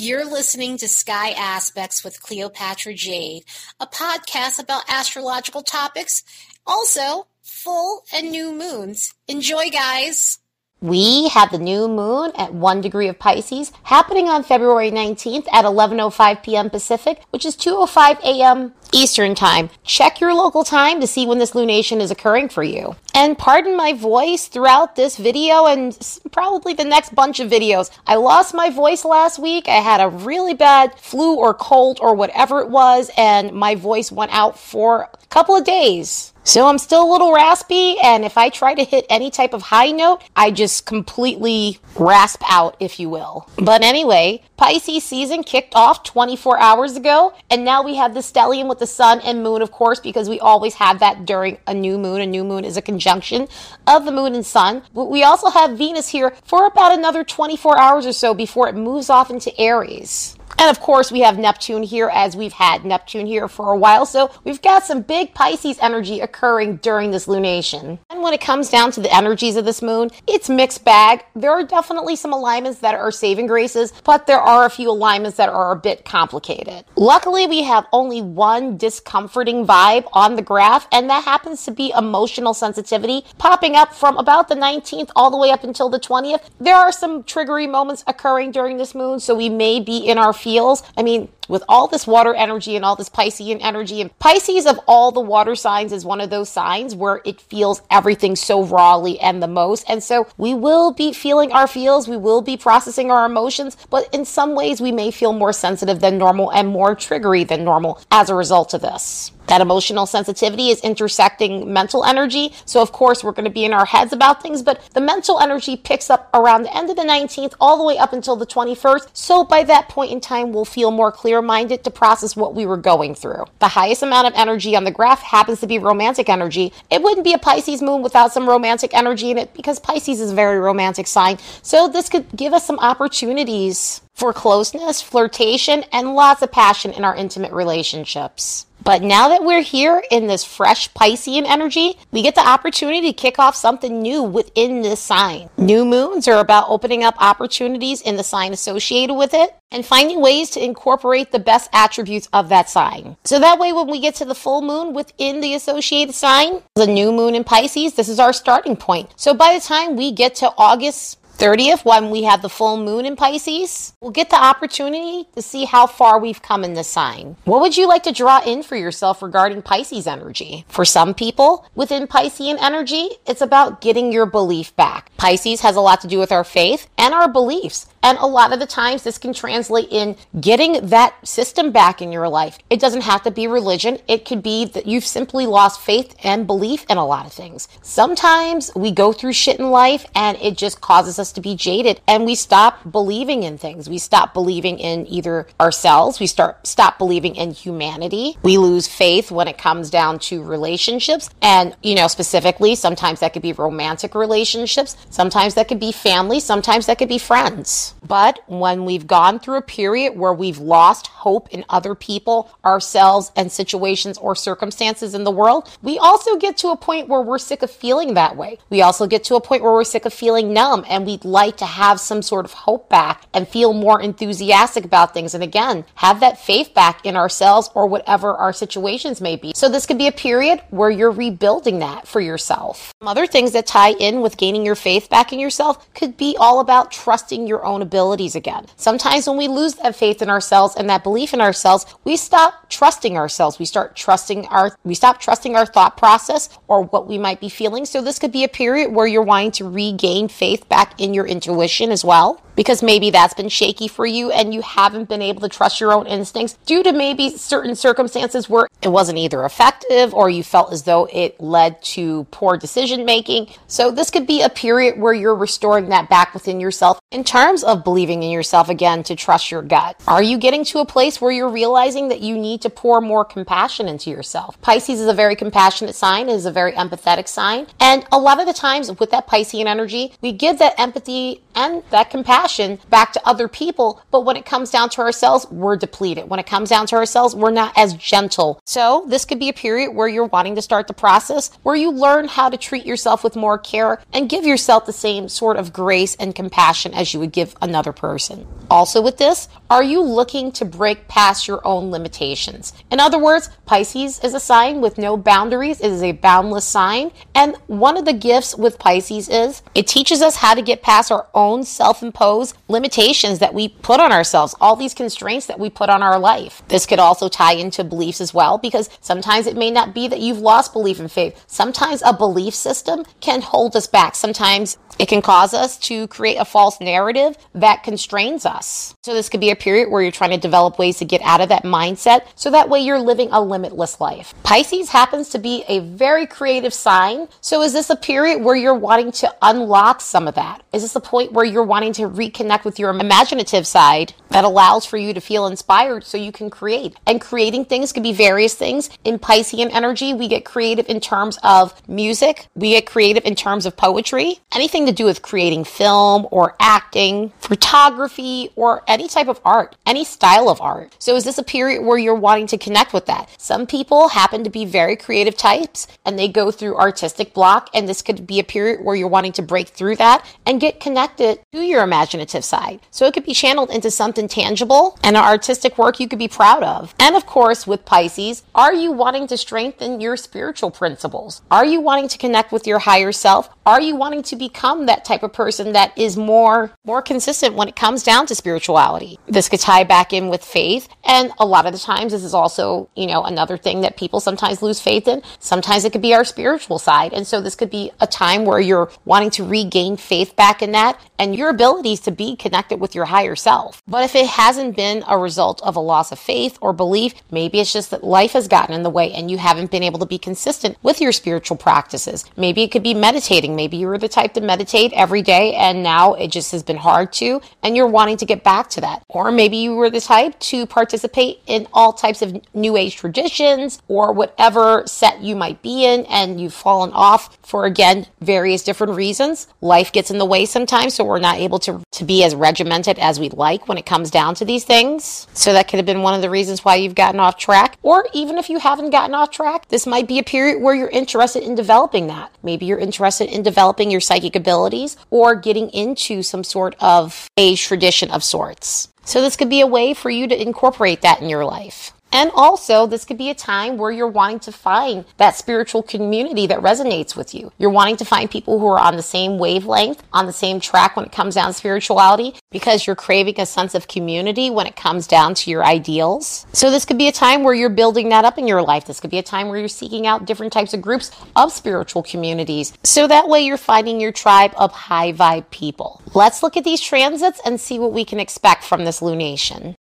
[0.00, 3.42] You're listening to Sky Aspects with Cleopatra Jade,
[3.80, 6.22] a podcast about astrological topics,
[6.64, 9.12] also full and new moons.
[9.26, 10.38] Enjoy, guys!
[10.80, 15.64] We have the new moon at 1 degree of Pisces happening on February 19th at
[15.64, 16.70] 11:05 p.m.
[16.70, 18.74] Pacific, which is 2:05 a.m.
[18.92, 19.70] Eastern Time.
[19.84, 22.96] Check your local time to see when this lunation is occurring for you.
[23.14, 25.96] And pardon my voice throughout this video and
[26.30, 27.90] probably the next bunch of videos.
[28.06, 29.68] I lost my voice last week.
[29.68, 34.12] I had a really bad flu or cold or whatever it was and my voice
[34.12, 36.32] went out for a couple of days.
[36.48, 39.60] So I'm still a little raspy, and if I try to hit any type of
[39.60, 43.50] high note, I just completely rasp out, if you will.
[43.58, 48.68] But anyway, Pisces season kicked off 24 hours ago, and now we have the stellium
[48.68, 51.96] with the sun and moon, of course, because we always have that during a new
[51.96, 52.20] moon.
[52.20, 53.46] A new moon is a conjunction
[53.86, 54.82] of the moon and sun.
[54.92, 59.08] We also have Venus here for about another 24 hours or so before it moves
[59.08, 60.37] off into Aries.
[60.60, 64.04] And of course, we have Neptune here as we've had Neptune here for a while.
[64.04, 68.00] So we've got some big Pisces energy occurring during this lunation.
[68.10, 71.24] And when it comes down to the energies of this moon, it's mixed bag.
[71.36, 75.36] There are definitely some alignments that are saving graces, but there are a few alignments
[75.36, 76.84] that are a bit complicated.
[76.96, 81.92] Luckily, we have only one discomforting vibe on the graph, and that happens to be
[81.96, 86.40] emotional sensitivity popping up from about the 19th all the way up until the 20th.
[86.58, 90.32] There are some triggery moments occurring during this moon, so we may be in our
[90.48, 90.82] feels.
[90.96, 94.80] I mean, with all this water energy and all this Piscean energy, and Pisces of
[94.86, 99.20] all the water signs is one of those signs where it feels everything so rawly
[99.20, 99.84] and the most.
[99.90, 104.08] And so we will be feeling our feels, we will be processing our emotions, but
[104.14, 108.00] in some ways we may feel more sensitive than normal and more triggery than normal
[108.10, 109.32] as a result of this.
[109.48, 112.52] That emotional sensitivity is intersecting mental energy.
[112.66, 115.40] So, of course, we're going to be in our heads about things, but the mental
[115.40, 118.46] energy picks up around the end of the 19th all the way up until the
[118.46, 119.08] 21st.
[119.14, 122.66] So, by that point in time, we'll feel more clear minded to process what we
[122.66, 123.44] were going through.
[123.58, 126.72] The highest amount of energy on the graph happens to be romantic energy.
[126.90, 130.32] It wouldn't be a Pisces moon without some romantic energy in it because Pisces is
[130.32, 131.38] a very romantic sign.
[131.62, 137.04] So, this could give us some opportunities for closeness, flirtation, and lots of passion in
[137.04, 138.66] our intimate relationships.
[138.88, 143.12] But now that we're here in this fresh Piscean energy, we get the opportunity to
[143.12, 145.50] kick off something new within this sign.
[145.58, 150.22] New moons are about opening up opportunities in the sign associated with it and finding
[150.22, 153.18] ways to incorporate the best attributes of that sign.
[153.24, 156.86] So that way, when we get to the full moon within the associated sign, the
[156.86, 159.12] new moon in Pisces, this is our starting point.
[159.16, 163.06] So by the time we get to August 30th, when we have the full moon
[163.06, 167.36] in Pisces, we'll get the opportunity to see how far we've come in this sign.
[167.44, 170.64] What would you like to draw in for yourself regarding Pisces energy?
[170.68, 175.12] For some people within Piscean energy, it's about getting your belief back.
[175.16, 177.86] Pisces has a lot to do with our faith and our beliefs.
[178.02, 182.12] And a lot of the times, this can translate in getting that system back in
[182.12, 182.58] your life.
[182.70, 186.46] It doesn't have to be religion, it could be that you've simply lost faith and
[186.46, 187.68] belief in a lot of things.
[187.82, 192.00] Sometimes we go through shit in life and it just causes us to be jaded
[192.06, 193.88] and we stop believing in things.
[193.88, 198.36] We stop believing in either ourselves, we start stop believing in humanity.
[198.42, 201.30] We lose faith when it comes down to relationships.
[201.42, 206.40] And, you know, specifically, sometimes that could be romantic relationships, sometimes that could be family,
[206.40, 207.94] sometimes that could be friends.
[208.06, 213.32] But when we've gone through a period where we've lost hope in other people, ourselves,
[213.36, 217.38] and situations or circumstances in the world, we also get to a point where we're
[217.38, 218.58] sick of feeling that way.
[218.70, 221.56] We also get to a point where we're sick of feeling numb and we'd like
[221.58, 225.34] to have some sort of hope back and feel more enthusiastic about things.
[225.34, 229.52] And again, have that faith back in ourselves or whatever our situations may be.
[229.54, 232.92] So this could be a period where you're rebuilding that for yourself.
[233.00, 236.36] Some other things that tie in with gaining your faith back in yourself could be
[236.38, 238.66] all about trusting your own abilities again.
[238.76, 242.68] Sometimes when we lose that faith in ourselves and that belief in ourselves, we stop
[242.68, 243.58] trusting ourselves.
[243.58, 247.48] We start trusting our we stop trusting our thought process or what we might be
[247.48, 247.86] feeling.
[247.86, 251.26] So this could be a period where you're wanting to regain faith back in your
[251.26, 255.40] intuition as well because maybe that's been shaky for you and you haven't been able
[255.40, 260.12] to trust your own instincts due to maybe certain circumstances where it wasn't either effective
[260.12, 263.46] or you felt as though it led to poor decision making.
[263.68, 267.62] So this could be a period where you're restoring that back within yourself in terms
[267.62, 270.00] of believing in yourself again to trust your gut.
[270.06, 273.24] Are you getting to a place where you're realizing that you need to pour more
[273.24, 274.60] compassion into yourself?
[274.60, 277.66] Pisces is a very compassionate sign, is a very empathetic sign.
[277.80, 281.82] And a lot of the times with that Piscean energy, we give that empathy and
[281.90, 284.02] that compassion back to other people.
[284.10, 286.28] But when it comes down to ourselves, we're depleted.
[286.28, 288.60] When it comes down to ourselves, we're not as gentle.
[288.64, 291.90] So this could be a period where you're wanting to start the process where you
[291.90, 295.72] learn how to treat yourself with more care and give yourself the same sort of
[295.72, 298.46] grace and compassion as you would give another person.
[298.70, 302.72] Also with this, Are you looking to break past your own limitations?
[302.90, 305.78] In other words, Pisces is a sign with no boundaries.
[305.80, 307.10] It is a boundless sign.
[307.34, 311.12] And one of the gifts with Pisces is it teaches us how to get past
[311.12, 315.68] our own self imposed limitations that we put on ourselves, all these constraints that we
[315.68, 316.62] put on our life.
[316.68, 320.20] This could also tie into beliefs as well, because sometimes it may not be that
[320.20, 321.44] you've lost belief in faith.
[321.46, 324.14] Sometimes a belief system can hold us back.
[324.14, 328.94] Sometimes it can cause us to create a false narrative that constrains us.
[329.04, 331.40] So, this could be a period where you're trying to develop ways to get out
[331.40, 334.34] of that mindset so that way you're living a limitless life.
[334.42, 337.28] Pisces happens to be a very creative sign.
[337.40, 340.62] So, is this a period where you're wanting to unlock some of that?
[340.72, 344.84] Is this a point where you're wanting to reconnect with your imaginative side that allows
[344.84, 346.96] for you to feel inspired so you can create?
[347.06, 348.90] And creating things could be various things.
[349.04, 353.66] In Piscean energy, we get creative in terms of music, we get creative in terms
[353.66, 359.40] of poetry, anything to do with creating film or acting, photography, or any type of
[359.48, 360.94] art, any style of art.
[360.98, 363.30] So is this a period where you're wanting to connect with that?
[363.38, 367.88] Some people happen to be very creative types and they go through artistic block and
[367.88, 371.40] this could be a period where you're wanting to break through that and get connected
[371.52, 372.80] to your imaginative side.
[372.90, 376.28] So it could be channeled into something tangible and an artistic work you could be
[376.28, 376.94] proud of.
[377.00, 381.40] And of course, with Pisces, are you wanting to strengthen your spiritual principles?
[381.50, 383.48] Are you wanting to connect with your higher self?
[383.64, 387.68] Are you wanting to become that type of person that is more more consistent when
[387.68, 389.18] it comes down to spirituality?
[389.38, 392.34] This could tie back in with faith, and a lot of the times this is
[392.34, 395.22] also, you know, another thing that people sometimes lose faith in.
[395.38, 398.58] Sometimes it could be our spiritual side, and so this could be a time where
[398.58, 402.94] you're wanting to regain faith back in that and your abilities to be connected with
[402.94, 403.82] your higher self.
[403.86, 407.60] But if it hasn't been a result of a loss of faith or belief, maybe
[407.60, 410.06] it's just that life has gotten in the way and you haven't been able to
[410.06, 412.24] be consistent with your spiritual practices.
[412.36, 415.82] Maybe it could be meditating Maybe you were the type to meditate every day and
[415.82, 419.02] now it just has been hard to, and you're wanting to get back to that.
[419.08, 423.80] Or maybe you were the type to participate in all types of new age traditions
[423.88, 428.94] or whatever set you might be in, and you've fallen off for again various different
[428.94, 429.48] reasons.
[429.60, 432.98] Life gets in the way sometimes, so we're not able to, to be as regimented
[432.98, 435.26] as we'd like when it comes down to these things.
[435.32, 437.78] So that could have been one of the reasons why you've gotten off track.
[437.82, 440.88] Or even if you haven't gotten off track, this might be a period where you're
[440.88, 442.30] interested in developing that.
[442.42, 447.56] Maybe you're interested in developing your psychic abilities or getting into some sort of a
[447.56, 448.88] tradition of sorts.
[449.08, 451.94] So, this could be a way for you to incorporate that in your life.
[452.12, 456.46] And also, this could be a time where you're wanting to find that spiritual community
[456.46, 457.52] that resonates with you.
[457.58, 460.96] You're wanting to find people who are on the same wavelength, on the same track
[460.96, 464.76] when it comes down to spirituality, because you're craving a sense of community when it
[464.76, 466.46] comes down to your ideals.
[466.52, 468.86] So, this could be a time where you're building that up in your life.
[468.86, 472.02] This could be a time where you're seeking out different types of groups of spiritual
[472.02, 472.72] communities.
[472.84, 476.02] So that way, you're finding your tribe of high vibe people.
[476.14, 479.74] Let's look at these transits and see what we can expect from this lunation.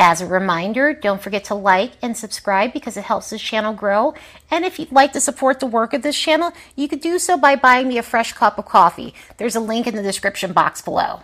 [0.00, 4.14] As a reminder, don't forget to like and subscribe because it helps this channel grow.
[4.48, 7.36] And if you'd like to support the work of this channel, you could do so
[7.36, 9.12] by buying me a fresh cup of coffee.
[9.38, 11.22] There's a link in the description box below.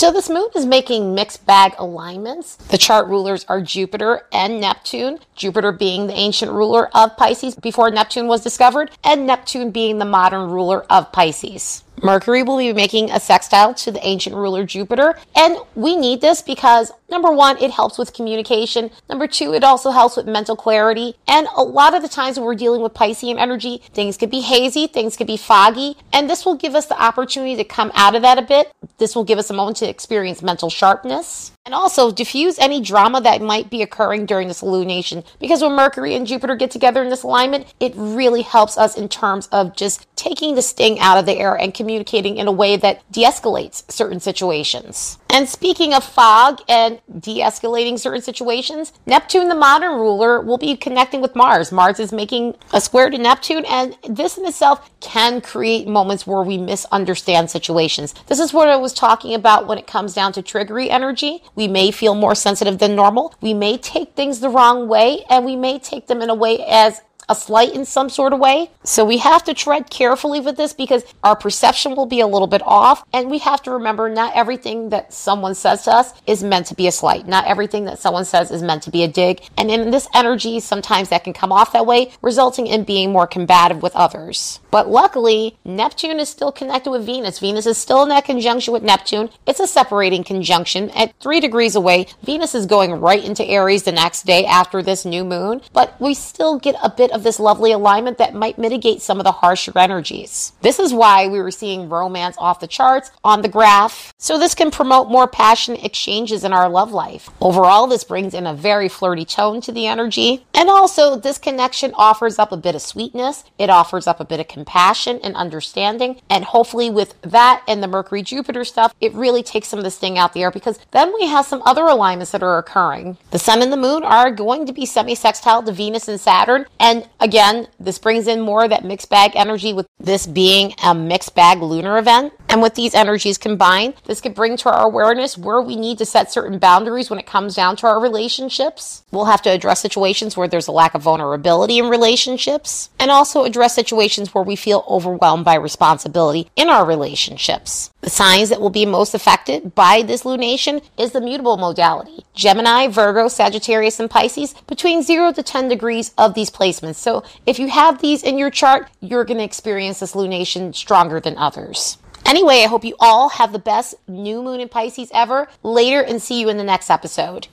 [0.00, 2.56] So this moon is making mixed bag alignments.
[2.56, 5.18] The chart rulers are Jupiter and Neptune.
[5.34, 10.06] Jupiter being the ancient ruler of Pisces before Neptune was discovered, and Neptune being the
[10.06, 11.84] modern ruler of Pisces.
[12.02, 15.18] Mercury will be making a sextile to the ancient ruler Jupiter.
[15.36, 18.90] And we need this because number one, it helps with communication.
[19.08, 21.16] Number two, it also helps with mental clarity.
[21.28, 24.40] And a lot of the times when we're dealing with Piscean energy, things could be
[24.40, 25.96] hazy, things could be foggy.
[26.12, 28.72] And this will give us the opportunity to come out of that a bit.
[29.00, 33.22] This will give us a moment to experience mental sharpness and also diffuse any drama
[33.22, 35.24] that might be occurring during this lunation.
[35.38, 39.08] Because when Mercury and Jupiter get together in this alignment, it really helps us in
[39.08, 42.76] terms of just taking the sting out of the air and communicating in a way
[42.76, 45.16] that de escalates certain situations.
[45.40, 50.76] And speaking of fog and de escalating certain situations, Neptune, the modern ruler, will be
[50.76, 51.72] connecting with Mars.
[51.72, 56.42] Mars is making a square to Neptune, and this in itself can create moments where
[56.42, 58.14] we misunderstand situations.
[58.26, 61.42] This is what I was talking about when it comes down to triggery energy.
[61.54, 63.34] We may feel more sensitive than normal.
[63.40, 66.62] We may take things the wrong way, and we may take them in a way
[66.68, 68.70] as a slight in some sort of way.
[68.82, 72.48] So we have to tread carefully with this because our perception will be a little
[72.48, 73.04] bit off.
[73.12, 76.74] And we have to remember not everything that someone says to us is meant to
[76.74, 77.28] be a slight.
[77.28, 79.42] Not everything that someone says is meant to be a dig.
[79.56, 83.28] And in this energy, sometimes that can come off that way, resulting in being more
[83.28, 84.58] combative with others.
[84.72, 87.38] But luckily, Neptune is still connected with Venus.
[87.38, 89.30] Venus is still in that conjunction with Neptune.
[89.46, 92.06] It's a separating conjunction at three degrees away.
[92.24, 96.14] Venus is going right into Aries the next day after this new moon, but we
[96.14, 99.32] still get a bit of of this lovely alignment that might mitigate some of the
[99.32, 100.52] harsher energies.
[100.62, 104.14] This is why we were seeing romance off the charts on the graph.
[104.16, 107.28] So this can promote more passionate exchanges in our love life.
[107.42, 110.46] Overall, this brings in a very flirty tone to the energy.
[110.54, 113.44] And also, this connection offers up a bit of sweetness.
[113.58, 116.20] It offers up a bit of compassion and understanding.
[116.30, 119.90] And hopefully with that and the Mercury Jupiter stuff, it really takes some of the
[119.90, 123.18] sting out there because then we have some other alignments that are occurring.
[123.30, 126.64] The sun and the moon are going to be semi-sextile to Venus and Saturn.
[126.78, 130.94] And again, this brings in more of that mixed bag energy with this being a
[130.94, 132.32] mixed bag lunar event.
[132.50, 136.04] And with these energies combined, this could bring to our awareness where we need to
[136.04, 139.04] set certain boundaries when it comes down to our relationships.
[139.12, 143.44] We'll have to address situations where there's a lack of vulnerability in relationships and also
[143.44, 147.92] address situations where we feel overwhelmed by responsibility in our relationships.
[148.00, 152.24] The signs that will be most affected by this lunation is the mutable modality.
[152.34, 156.96] Gemini, Virgo, Sagittarius, and Pisces between 0 to 10 degrees of these placements.
[156.96, 161.20] So if you have these in your chart, you're going to experience this lunation stronger
[161.20, 161.98] than others.
[162.30, 166.22] Anyway, I hope you all have the best new moon in Pisces ever later and
[166.22, 167.48] see you in the next episode.